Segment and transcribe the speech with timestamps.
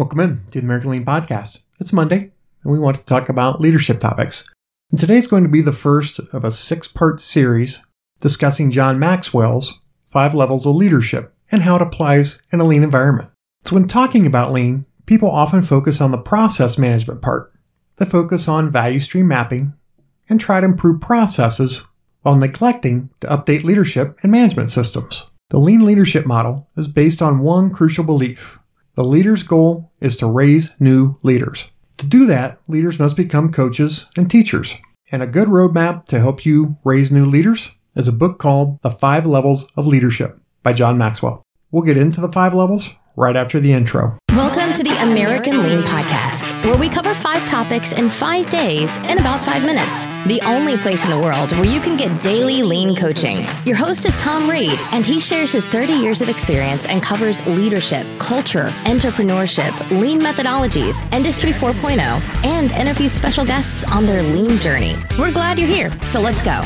[0.00, 1.58] Welcome in to the American Lean Podcast.
[1.78, 2.30] It's Monday,
[2.62, 4.46] and we want to talk about leadership topics.
[4.90, 7.82] And today's going to be the first of a six part series
[8.18, 9.74] discussing John Maxwell's
[10.10, 13.28] five levels of leadership and how it applies in a lean environment.
[13.66, 17.52] So, when talking about lean, people often focus on the process management part.
[17.98, 19.74] They focus on value stream mapping
[20.30, 21.82] and try to improve processes
[22.22, 25.26] while neglecting to update leadership and management systems.
[25.50, 28.56] The lean leadership model is based on one crucial belief
[28.94, 31.64] the leader's goal is to raise new leaders.
[31.98, 34.74] To do that, leaders must become coaches and teachers.
[35.12, 38.90] And a good roadmap to help you raise new leaders is a book called The
[38.90, 41.42] Five Levels of Leadership by John Maxwell.
[41.70, 44.16] We'll get into the five levels right after the intro.
[44.30, 49.18] Welcome to the American Lean Podcast, where we cover five topics in five days in
[49.18, 50.06] about five minutes.
[50.26, 53.44] The only place in the world where you can get daily lean coaching.
[53.66, 57.46] Your host is Tom Reed, and he shares his 30 years of experience and covers
[57.46, 61.98] leadership, culture, entrepreneurship, lean methodologies, Industry 4.0,
[62.46, 64.94] and interviews special guests on their lean journey.
[65.18, 66.62] We're glad you're here, so let's go.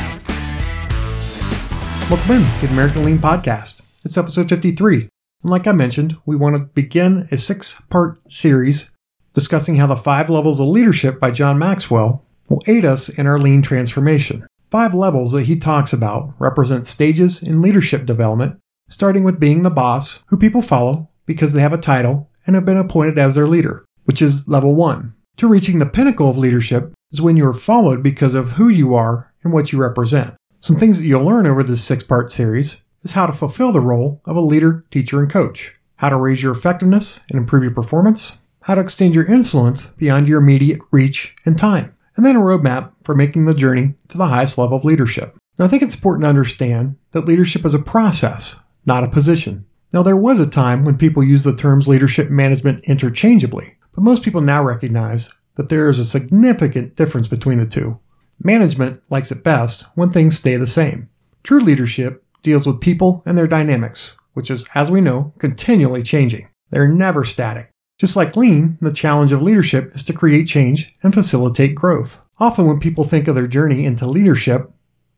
[2.09, 3.81] Welcome in to the American Lean Podcast.
[4.05, 5.09] It's episode 53.
[5.45, 8.89] And like I mentioned, we want to begin a six part series
[9.35, 13.37] discussing how the five levels of leadership by John Maxwell will aid us in our
[13.37, 14.47] lean transformation.
[14.71, 18.57] Five levels that he talks about represent stages in leadership development,
[18.89, 22.65] starting with being the boss who people follow because they have a title and have
[22.65, 25.13] been appointed as their leader, which is level one.
[25.37, 28.95] To reaching the pinnacle of leadership is when you are followed because of who you
[28.95, 30.33] are and what you represent.
[30.59, 33.79] Some things that you'll learn over this six part series is how to fulfill the
[33.79, 37.71] role of a leader, teacher, and coach, how to raise your effectiveness and improve your
[37.71, 42.39] performance, how to extend your influence beyond your immediate reach and time, and then a
[42.39, 45.37] roadmap for making the journey to the highest level of leadership.
[45.57, 49.65] Now, I think it's important to understand that leadership is a process, not a position.
[49.93, 54.03] Now, there was a time when people used the terms leadership and management interchangeably, but
[54.03, 57.99] most people now recognize that there is a significant difference between the two.
[58.43, 61.07] Management likes it best when things stay the same.
[61.43, 66.47] True leadership deals with people and their dynamics, which is, as we know, continually changing.
[66.69, 67.71] They're never static.
[67.97, 72.17] Just like lean, the challenge of leadership is to create change and facilitate growth.
[72.39, 74.71] Often, when people think of their journey into leadership,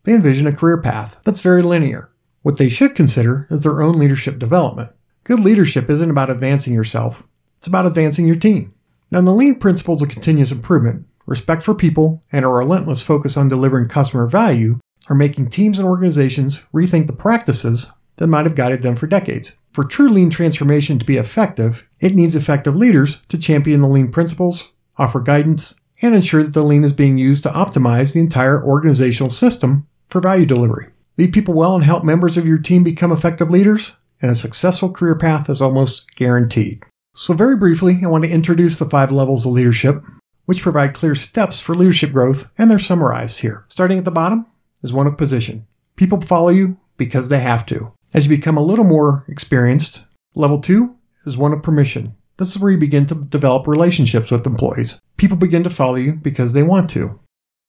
[0.03, 2.11] they envision a career path that's very linear.
[2.43, 4.91] What they should consider is their own leadership development.
[5.23, 7.23] Good leadership isn't about advancing yourself,
[7.57, 8.73] it's about advancing your team.
[9.11, 13.49] Now, the lean principles of continuous improvement, respect for people, and a relentless focus on
[13.49, 18.83] delivering customer value are making teams and organizations rethink the practices that might have guided
[18.83, 19.53] them for decades.
[19.71, 24.11] For true lean transformation to be effective, it needs effective leaders to champion the lean
[24.11, 28.63] principles, offer guidance, and ensure that the lean is being used to optimize the entire
[28.63, 30.87] organizational system for value delivery.
[31.17, 33.91] Lead people well and help members of your team become effective leaders,
[34.21, 36.83] and a successful career path is almost guaranteed.
[37.15, 40.03] So, very briefly, I want to introduce the five levels of leadership,
[40.45, 43.65] which provide clear steps for leadership growth, and they're summarized here.
[43.67, 44.45] Starting at the bottom,
[44.83, 45.65] is one of position.
[45.95, 47.91] People follow you because they have to.
[48.13, 50.05] As you become a little more experienced,
[50.35, 50.95] level two
[51.25, 52.15] is one of permission.
[52.37, 54.99] This is where you begin to develop relationships with employees.
[55.17, 57.19] People begin to follow you because they want to.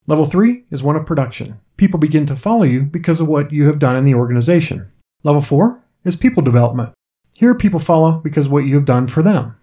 [0.07, 1.59] Level three is one of production.
[1.77, 4.91] People begin to follow you because of what you have done in the organization.
[5.23, 6.93] Level four is people development.
[7.33, 9.55] Here, people follow because what you have done for them.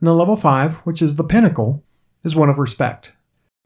[0.00, 1.82] And then level five, which is the pinnacle,
[2.24, 3.12] is one of respect.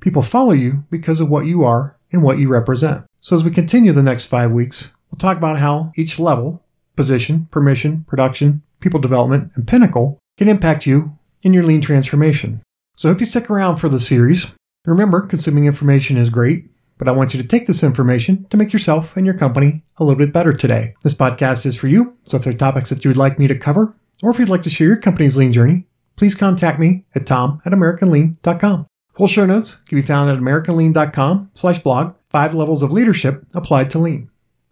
[0.04, 3.04] People follow you because of what you are and what you represent.
[3.22, 6.62] So, as we continue the next five weeks, we'll talk about how each level
[6.94, 12.60] position, permission, production, people development, and pinnacle can impact you in your lean transformation.
[12.98, 14.48] So, I hope you stick around for the series.
[14.84, 18.74] Remember, consuming information is great, but I want you to take this information to make
[18.74, 20.96] yourself and your company a little bit better today.
[21.02, 23.46] This podcast is for you, so if there are topics that you would like me
[23.46, 25.86] to cover, or if you'd like to share your company's lean journey,
[26.16, 28.86] please contact me at tom at americanlean.com.
[29.16, 33.92] Full show notes can be found at americanlean.com slash blog Five levels of leadership applied
[33.92, 34.28] to lean.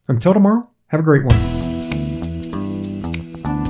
[0.08, 1.36] Until tomorrow, have a great one.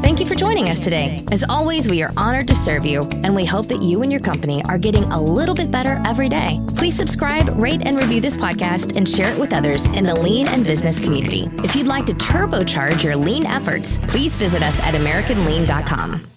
[0.00, 1.22] Thank you for joining us today.
[1.31, 4.22] As always, we are honored to serve you, and we hope that you and your
[4.22, 6.59] company are getting a little bit better every day.
[6.75, 10.48] Please subscribe, rate, and review this podcast and share it with others in the lean
[10.48, 11.51] and business community.
[11.59, 16.31] If you'd like to turbocharge your lean efforts, please visit us at AmericanLean.com.